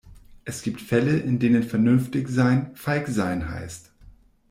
[0.45, 3.91] Es gibt Fälle, in denen vernünftig sein, feig sein heißt.